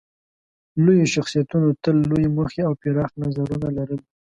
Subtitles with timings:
[0.83, 3.99] لویو شخصیتونو تل لویې موخې او پراخ نظرونه لرل.